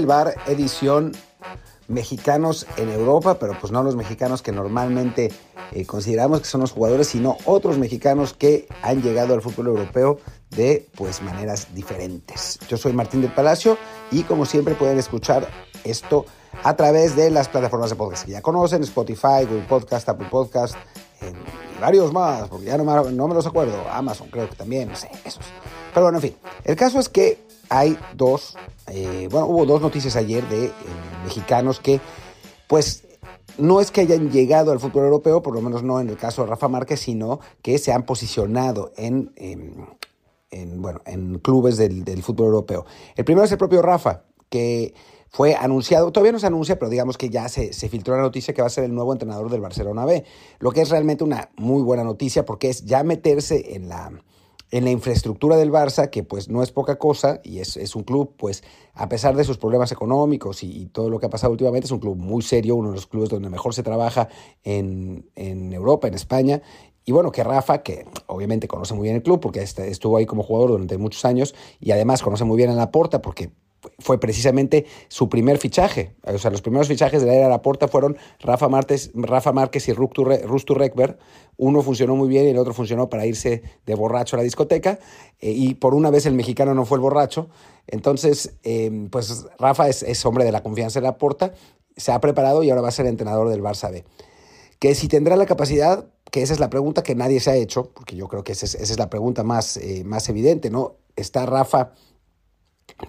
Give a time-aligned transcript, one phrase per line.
[0.00, 1.12] El bar, edición
[1.86, 5.30] mexicanos en Europa, pero pues no los mexicanos que normalmente
[5.72, 10.18] eh, consideramos que son los jugadores, sino otros mexicanos que han llegado al fútbol europeo
[10.48, 12.58] de pues maneras diferentes.
[12.66, 13.76] Yo soy Martín del Palacio
[14.10, 15.46] y como siempre pueden escuchar
[15.84, 16.24] esto
[16.62, 20.76] a través de las plataformas de podcast que ya conocen, Spotify, Google Podcast, Apple Podcast
[21.20, 24.96] y varios más, porque ya no no me los acuerdo, Amazon creo que también, no
[24.96, 25.44] sé, esos.
[25.92, 28.56] Pero bueno, en fin, el caso es que hay dos,
[28.90, 30.72] eh, bueno, hubo dos noticias ayer de eh,
[31.24, 32.00] mexicanos que,
[32.68, 33.04] pues,
[33.58, 36.42] no es que hayan llegado al fútbol europeo, por lo menos no en el caso
[36.42, 42.46] de Rafa Márquez, sino que se han posicionado en, en, bueno, en clubes del, fútbol
[42.46, 42.86] europeo.
[43.16, 44.94] El primero es el propio Rafa, que
[45.28, 48.62] fue anunciado, todavía no se anuncia, pero digamos que ya se, filtró la noticia que
[48.62, 50.24] va a ser el nuevo entrenador del Barcelona B,
[50.58, 54.10] lo que es realmente una muy buena noticia porque es ya meterse en la
[54.70, 58.04] en la infraestructura del Barça, que pues no es poca cosa, y es, es un
[58.04, 58.62] club, pues
[58.94, 61.98] a pesar de sus problemas económicos y, todo lo que ha pasado últimamente, es un
[61.98, 64.28] club muy serio, uno de los clubes donde mejor se trabaja
[64.62, 66.62] en, en Europa, en España.
[67.04, 70.42] Y bueno, que Rafa, que obviamente conoce muy bien el club, porque estuvo ahí como
[70.42, 73.50] jugador durante muchos años, y además conoce muy bien a la porta, porque
[73.98, 76.14] fue precisamente su primer fichaje.
[76.24, 79.52] O sea, los primeros fichajes de la era de la Porta fueron Rafa, Martes, Rafa
[79.52, 80.24] Márquez y Rustu
[80.74, 81.18] Rekber.
[81.56, 84.98] Uno funcionó muy bien y el otro funcionó para irse de borracho a la discoteca.
[85.40, 87.48] Eh, y por una vez el mexicano no fue el borracho.
[87.86, 91.54] Entonces, eh, pues Rafa es, es, hombre de la confianza de la Porta,
[91.96, 94.04] se ha preparado y ahora va a ser entrenador del Barça B.
[94.78, 97.90] Que si tendrá la capacidad, que esa es la pregunta que nadie se ha hecho,
[97.92, 100.96] porque yo creo que esa es, esa es la pregunta más, eh, más evidente, ¿no?
[101.16, 101.92] ¿Está Rafa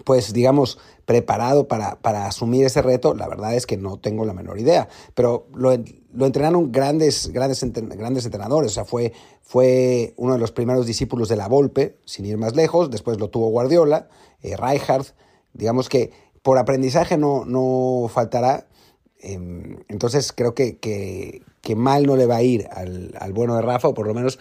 [0.04, 4.32] pues digamos, preparado para, para, asumir ese reto, la verdad es que no tengo la
[4.32, 4.88] menor idea.
[5.14, 5.70] Pero lo,
[6.14, 7.64] lo entrenaron grandes, grandes,
[7.96, 8.72] grandes entrenadores.
[8.72, 9.12] O sea, fue,
[9.42, 12.90] fue uno de los primeros discípulos de la Volpe, sin ir más lejos.
[12.90, 14.08] Después lo tuvo Guardiola,
[14.42, 14.56] eh.
[15.54, 16.10] Digamos que
[16.42, 18.66] por aprendizaje no, no faltará.
[19.20, 19.38] Eh,
[19.88, 23.62] entonces creo que, que, que, mal no le va a ir al, al bueno de
[23.62, 24.38] Rafa, o por lo menos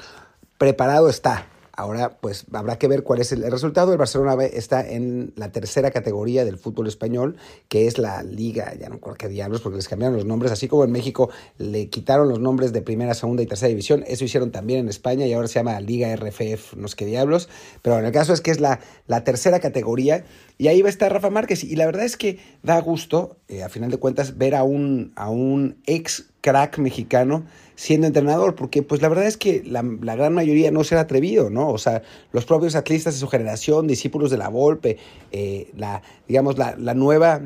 [0.57, 1.50] preparado está.
[1.73, 3.91] Ahora, pues habrá que ver cuál es el resultado.
[3.91, 7.37] El Barcelona está en la tercera categoría del fútbol español,
[7.69, 10.83] que es la Liga, ya no qué diablos, porque les cambiaron los nombres, así como
[10.83, 14.03] en México le quitaron los nombres de primera, segunda y tercera división.
[14.07, 17.49] Eso hicieron también en España y ahora se llama Liga RFF, no sé qué diablos.
[17.81, 18.79] Pero en el caso es que es la
[19.23, 20.25] tercera categoría
[20.61, 21.63] y ahí va a estar Rafa Márquez.
[21.63, 25.11] Y la verdad es que da gusto, eh, a final de cuentas, ver a un,
[25.15, 30.35] a un ex crack mexicano siendo entrenador, porque pues la verdad es que la, gran
[30.35, 31.69] mayoría no se ha atrevido, ¿no?
[31.69, 34.97] O sea, los propios atletas de su generación, discípulos de la Volpe,
[35.31, 37.41] eh, la, digamos, la, la nueva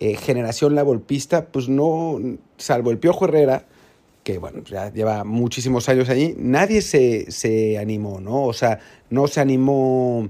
[0.00, 2.18] eh, generación la volpista, pues no,
[2.56, 3.64] salvo el Piojo Herrera,
[4.24, 8.42] que bueno, ya lleva muchísimos años allí, nadie se, se animó, ¿no?
[8.42, 10.28] O sea, no se animó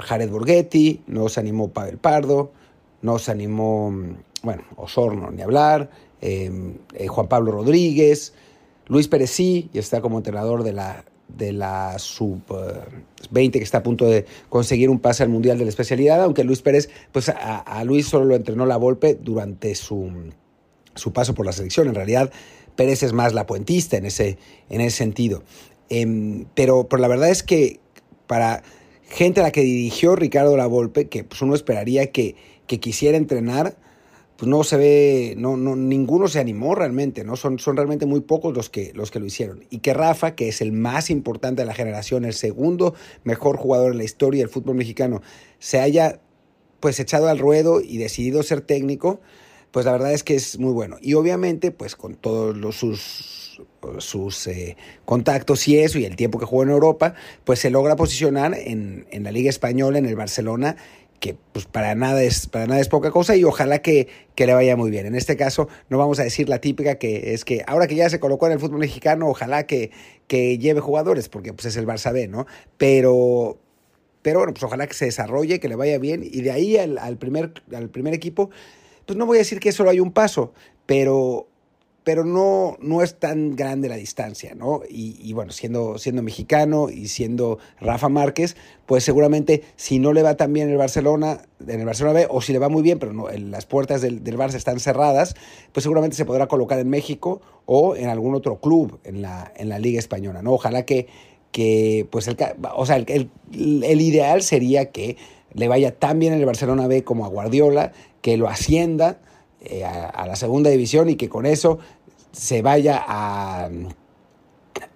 [0.00, 2.52] Jared Borghetti, no se animó Pavel Pardo,
[3.02, 3.92] no se animó,
[4.42, 5.90] bueno, Osorno, ni hablar,
[6.20, 6.50] eh,
[6.94, 8.34] eh, Juan Pablo Rodríguez,
[8.86, 13.82] Luis Pérez sí, y está como entrenador de la, de la sub-20 que está a
[13.82, 17.84] punto de conseguir un pase al Mundial de la especialidad, aunque Luis Pérez, pues a,
[17.84, 20.10] Luis solo lo entrenó la Volpe durante su,
[20.94, 21.88] su, paso por la selección.
[21.88, 22.30] En realidad,
[22.76, 25.42] Pérez es más la puentista en ese, en ese sentido.
[25.88, 27.80] Eh, pero, pero la verdad es que
[28.26, 28.62] para
[29.08, 32.36] gente a la que dirigió Ricardo La Volpe, que pues uno esperaría que,
[32.66, 33.76] que quisiera entrenar,
[34.36, 37.36] pues no se ve, no, no, ninguno se animó realmente, ¿no?
[37.36, 39.64] Son, son realmente muy pocos los que, los que lo hicieron.
[39.70, 43.92] Y que Rafa, que es el más importante de la generación, el segundo mejor jugador
[43.92, 45.22] en la historia del fútbol mexicano,
[45.58, 46.20] se haya
[46.80, 49.20] pues echado al ruedo y decidido ser técnico,
[49.70, 50.96] pues la verdad es que es muy bueno.
[51.00, 53.60] Y obviamente, pues con todos los, sus,
[53.98, 57.96] sus eh, contactos y eso, y el tiempo que jugó en Europa, pues se logra
[57.96, 60.76] posicionar en, en la Liga Española, en el Barcelona,
[61.20, 64.54] que pues para nada es, para nada es poca cosa y ojalá que, que, le
[64.54, 65.06] vaya muy bien.
[65.06, 68.10] En este caso no vamos a decir la típica que es que ahora que ya
[68.10, 69.90] se colocó en el fútbol mexicano, ojalá que,
[70.26, 72.46] que lleve jugadores, porque pues es el Barça B, ¿no?
[72.76, 73.58] Pero,
[74.22, 77.16] pero bueno, pues ojalá que se desarrolle, que le vaya bien y de ahí al,
[77.18, 78.50] primer, al primer equipo,
[79.06, 80.52] pues no voy a decir que solo hay un paso,
[80.84, 81.48] pero
[82.06, 84.82] pero no, no es tan grande la distancia, ¿no?
[84.88, 88.56] Y, bueno, siendo, siendo mexicano y siendo Rafa Márquez,
[88.86, 92.28] pues seguramente si no le va tan bien en el Barcelona, en el Barcelona B,
[92.30, 95.34] o si le va muy bien, pero no, las puertas del, del Barça están cerradas,
[95.72, 99.68] pues seguramente se podrá colocar en México o en algún otro club en la, en
[99.68, 100.52] la Liga Española, ¿no?
[100.52, 101.08] Ojalá que,
[101.50, 102.36] que pues el,
[102.76, 105.16] o sea, el, el, el ideal sería que
[105.54, 107.92] le vaya tan bien en el Barcelona B como a Guardiola,
[108.26, 109.20] que lo ascienda,
[109.60, 111.78] eh, a, la segunda división y que con eso
[112.32, 113.70] se vaya a,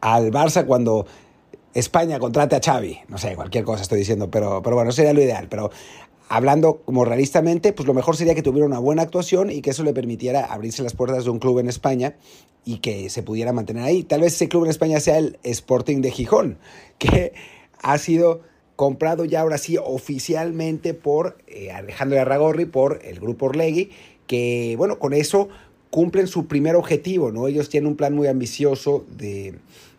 [0.00, 1.06] al Barça cuando
[1.73, 2.99] España contrate a Xavi.
[3.06, 5.47] No sé, cualquier cosa estoy diciendo, pero, pero bueno, sería lo ideal.
[5.49, 5.71] Pero
[6.29, 9.85] hablando como realistamente, pues lo mejor sería que tuviera una buena actuación y que eso
[9.85, 12.17] le permitiera abrirse las puertas de un club en España
[12.65, 14.03] y que se pudiera mantener ahí.
[14.03, 16.59] Tal vez ese club en España sea el Sporting de Gijón,
[16.99, 17.33] que
[17.81, 18.41] ha sido
[18.81, 23.91] comprado ya ahora sí oficialmente por eh, Alejandro Arragorri, por el grupo Orlegui,
[24.27, 25.50] que bueno, con eso
[25.91, 27.47] cumplen su primer objetivo, ¿no?
[27.47, 29.56] Ellos tienen un plan muy ambicioso de,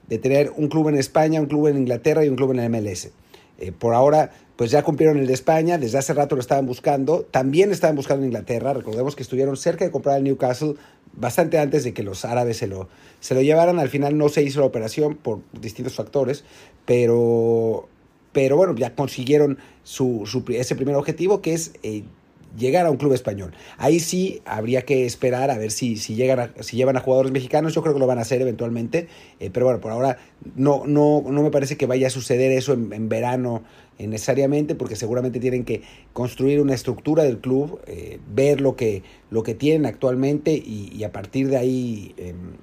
[0.07, 2.71] de tener un club en España, un club en Inglaterra y un club en el
[2.71, 3.11] MLS.
[3.59, 7.21] Eh, por ahora, pues ya cumplieron el de España, desde hace rato lo estaban buscando,
[7.29, 10.73] también estaban buscando en Inglaterra, recordemos que estuvieron cerca de comprar el Newcastle
[11.13, 12.89] bastante antes de que los árabes se lo,
[13.19, 16.45] se lo llevaran, al final no se hizo la operación por distintos factores,
[16.87, 17.87] pero,
[18.31, 21.73] pero bueno, ya consiguieron su, su ese primer objetivo que es...
[21.83, 22.03] Eh,
[22.57, 23.53] llegar a un club español.
[23.77, 27.73] Ahí sí habría que esperar a ver si, si, llegan si llevan a jugadores mexicanos.
[27.73, 29.07] Yo creo que lo van a hacer eventualmente.
[29.39, 30.17] Eh, pero bueno, por ahora
[30.55, 33.63] no, no, no me parece que vaya a suceder eso en, verano
[33.99, 39.43] necesariamente, porque seguramente tienen que construir una estructura del club, eh, ver lo que, lo
[39.43, 42.55] que tienen actualmente y, a partir de ahí, em,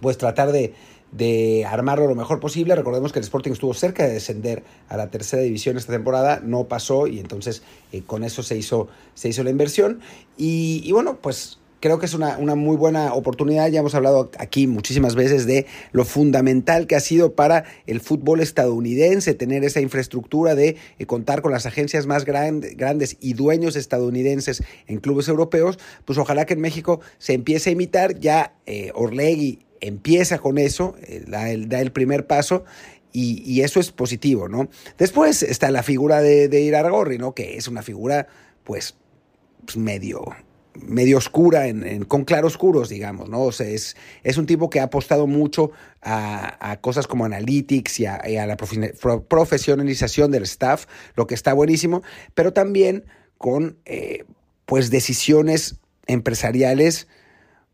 [0.00, 0.72] pues tratar de,
[1.16, 2.74] de armarlo lo mejor posible.
[2.74, 6.64] Recordemos que el Sporting estuvo cerca de descender a la tercera división esta temporada, no
[6.64, 7.62] pasó y entonces
[7.92, 10.00] eh, con eso se hizo, se hizo la inversión.
[10.36, 13.68] Y, bueno, pues creo que es una, una, muy buena oportunidad.
[13.68, 18.40] Ya hemos hablado aquí muchísimas veces de lo fundamental que ha sido para el fútbol
[18.40, 24.64] estadounidense tener esa infraestructura de eh, contar con las agencias más grandes y dueños estadounidenses
[24.88, 25.78] en clubes europeos.
[26.04, 28.18] Pues ojalá que en México se empiece a imitar.
[28.18, 32.64] Ya eh, Orlegui empieza con eso, eh, da el, primer paso
[33.12, 34.68] y, eso es positivo, ¿no?
[34.98, 37.34] Después está la figura de, de Irargorri, ¿no?
[37.34, 38.26] Que es una figura,
[38.64, 38.96] pues,
[39.64, 40.24] pues medio,
[40.74, 43.42] medio oscura, en, con claroscuros, digamos, ¿no?
[43.42, 45.70] O sea, es, es un tipo que ha apostado mucho
[46.02, 52.02] a, cosas como analytics y a, la profesionalización del staff, lo que está buenísimo,
[52.34, 53.04] pero también
[53.38, 54.24] con, eh,
[54.66, 55.76] pues, decisiones
[56.06, 57.08] empresariales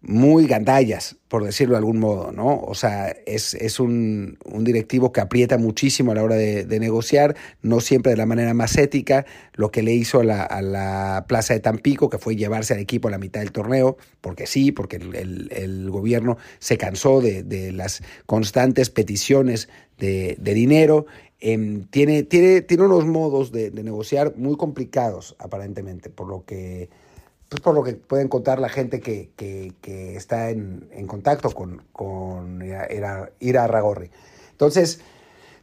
[0.02, 2.58] muy gandallas, por decirlo de algún modo, ¿no?
[2.60, 7.36] O sea, es, es un, un, directivo que aprieta muchísimo a la hora de, negociar,
[7.60, 11.26] no siempre de la manera más ética, lo que le hizo a la, a la,
[11.28, 14.72] Plaza de Tampico, que fue llevarse al equipo a la mitad del torneo, porque sí,
[14.72, 19.68] porque el, el, gobierno se cansó de, de, las constantes peticiones
[19.98, 21.04] de, de dinero,
[21.40, 26.88] em, tiene, tiene, tiene unos modos de, de negociar muy complicados, aparentemente, por lo que
[27.50, 31.82] pues por lo que pueden contar la gente que, que, está en, en, contacto con,
[31.92, 34.08] con Ira, Ragorri.
[34.52, 35.00] Entonces,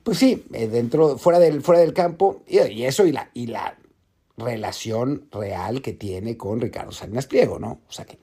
[0.04, 3.78] pues sí, eh, dentro, fuera del, fuera del campo, y, eso y la, y la
[4.36, 7.80] relación real que tiene con Ricardo Salinas Pliego, ¿no?
[7.88, 8.20] O sea que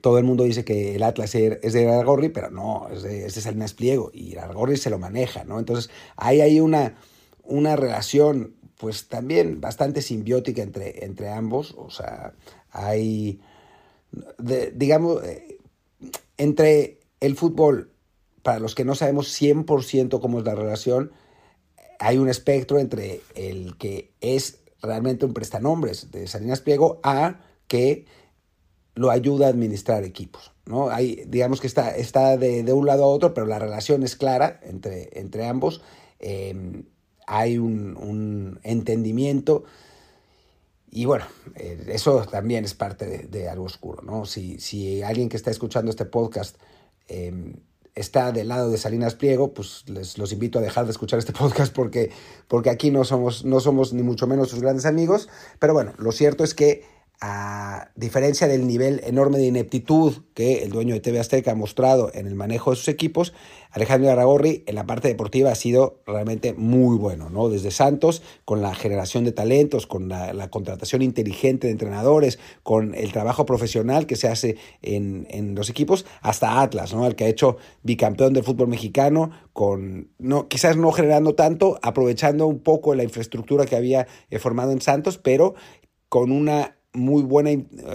[0.00, 3.34] todo el mundo dice que el Atlas es de Iraragorri, pero no, es de, es
[3.34, 5.58] de Salinas Pliego, y Iraragorri se lo maneja, ¿no?
[5.58, 6.96] Entonces, hay ahí una,
[7.44, 12.32] una relación pues también bastante simbiótica entre, entre ambos, o sea,
[12.72, 13.40] hay,
[14.38, 15.58] digamos, eh,
[16.36, 17.92] entre el fútbol,
[18.42, 21.12] para los que no sabemos 100% cómo es la relación,
[22.00, 28.06] hay un espectro entre el que es realmente un prestanombres de Salinas Pliego a que
[28.94, 30.52] lo ayuda a administrar equipos.
[30.66, 30.90] ¿no?
[30.90, 34.60] Hay, digamos que está, está de, un lado a otro, pero la relación es clara
[34.62, 35.80] entre, entre ambos.
[36.18, 36.84] Em,
[37.26, 39.64] hay un, entendimiento.
[40.94, 44.26] Y bueno, eh, eso también es parte de, algo oscuro, ¿no?
[44.26, 46.56] Si, si, alguien que está escuchando este podcast
[47.08, 47.54] em,
[47.94, 51.32] está del lado de Salinas Pliego, pues les los invito a dejar de escuchar este
[51.38, 52.10] podcast porque,
[52.46, 55.30] porque aquí no somos, no somos ni mucho menos sus grandes amigos.
[55.58, 56.84] Pero bueno, lo cierto es que
[57.20, 62.10] a diferencia del nivel enorme de ineptitud que el dueño de TV Azteca ha mostrado
[62.14, 63.32] en el manejo de sus equipos,
[63.72, 67.48] Alejandro Aragorri en la parte deportiva ha sido realmente muy bueno, ¿no?
[67.48, 73.12] Desde Santos, con la generación de talentos, con la, contratación inteligente de entrenadores, con el
[73.12, 77.06] trabajo profesional que se hace en, en, los equipos, hasta Atlas, ¿no?
[77.06, 82.46] El que ha hecho bicampeón del fútbol mexicano, con no, quizás no generando tanto, aprovechando
[82.46, 85.54] un poco la infraestructura que había eh, formado en Santos, pero
[86.10, 87.50] con una muy buena,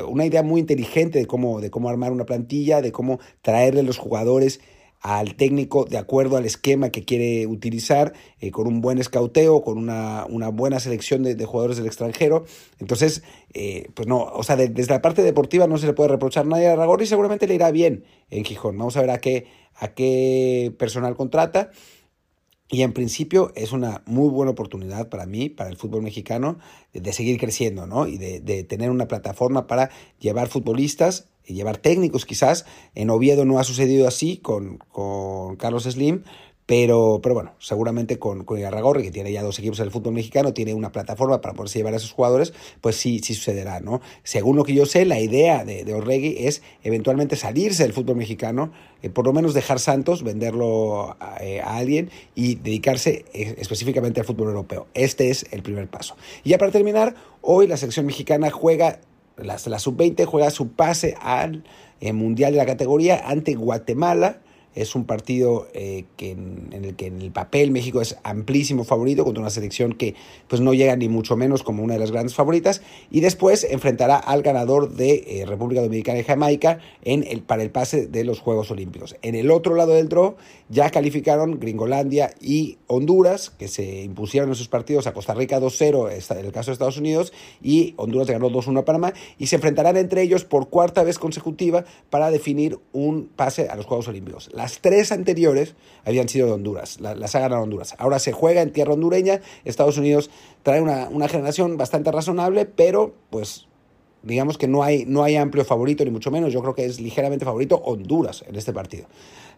[0.08, 3.98] una idea muy inteligente de cómo, de cómo armar una plantilla, de cómo traerle los
[3.98, 4.60] jugadores
[5.02, 9.78] al técnico de acuerdo al esquema que quiere utilizar, eh, con un buen escauteo, con
[9.78, 12.46] una, una buena selección de, jugadores del extranjero.
[12.80, 13.24] Entonces,
[13.54, 16.68] eh, pues no, o sea, desde la parte deportiva no se le puede reprochar nadie
[16.68, 18.78] a Ragor y seguramente le irá bien en Gijón.
[18.78, 21.72] Vamos a ver a qué, a qué personal contrata.
[22.70, 26.60] Y en principio es una muy buena oportunidad para mí, para el fútbol mexicano,
[26.94, 28.08] de, seguir creciendo, ¿no?
[28.08, 32.66] Y de, tener una plataforma para llevar futbolistas y llevar técnicos quizás.
[32.94, 36.24] En Oviedo no ha sucedido así con, con Carlos Slim,
[36.68, 40.54] Pero, pero bueno, seguramente con, con que tiene ya dos equipos en el fútbol mexicano,
[40.54, 44.02] tiene una plataforma para poderse llevar a esos jugadores, pues sí, sí sucederá, ¿no?
[44.24, 48.18] Según lo que yo sé, la idea de, de Orregui es eventualmente salirse del fútbol
[48.18, 53.56] mexicano, eh, por lo menos dejar Santos, venderlo a, eh, a alguien y dedicarse eh,
[53.60, 54.88] específicamente al fútbol europeo.
[54.94, 56.18] Este es el primer paso.
[56.44, 59.00] Y ya para terminar, hoy la selección mexicana juega,
[59.38, 61.64] la, la sub-20 juega su pase al
[62.02, 64.42] eh, Mundial de la categoría ante Guatemala
[64.78, 69.42] es un partido eh, en, el que en el papel México es amplísimo favorito contra
[69.42, 70.14] una selección que
[70.48, 74.18] pues no llega ni mucho menos como una de las grandes favoritas y después enfrentará
[74.18, 78.40] al ganador de eh, República Dominicana y Jamaica en el, para el pase de los
[78.40, 79.16] Juegos Olímpicos.
[79.24, 80.36] En el otro lado del draw
[80.70, 86.38] ya calificaron Gringolandia y Honduras que se impusieron en sus partidos a Costa Rica 2-0
[86.38, 89.98] en el caso de Estados Unidos y Honduras ganó 2-1 a Panamá y se enfrentarán
[89.98, 94.50] entre ellos por cuarta vez consecutiva para definir un pase a los Juegos Olímpicos.
[94.68, 97.96] Las tres anteriores habían sido de Honduras, la, las ha Honduras.
[98.00, 100.30] Ahora se juega en tierra hondureña, Estados Unidos
[100.62, 103.66] trae una, una generación bastante razonable, pero pues
[104.28, 106.54] digamos que no hay, no hay amplio favorito, ni mucho menos.
[106.54, 109.08] Yo creo que es ligeramente favorito Honduras en este partido.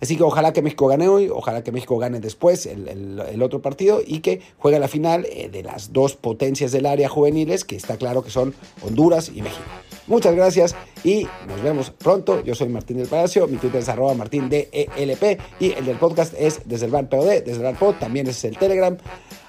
[0.01, 3.61] Así que ojalá que México gane hoy, ojalá que México gane después el, el, otro
[3.61, 7.75] partido y que juegue la final eh, de las dos potencias del área juveniles, que
[7.75, 9.65] está claro que son Honduras y México.
[10.07, 12.41] Muchas gracias y nos vemos pronto.
[12.43, 16.33] Yo soy Martín del Palacio, mi Twitter es arroba martín DELP y el del podcast
[16.37, 18.97] es desde el bar POD, desde el bar también es el Telegram.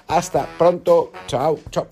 [0.07, 1.11] Hasta pronto.
[1.27, 1.87] Chao, chao.